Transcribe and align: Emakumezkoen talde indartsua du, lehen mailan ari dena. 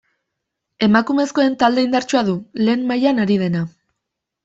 Emakumezkoen 0.87 1.59
talde 1.65 1.85
indartsua 1.89 2.25
du, 2.33 2.37
lehen 2.65 2.91
mailan 2.93 3.25
ari 3.27 3.41
dena. 3.47 3.67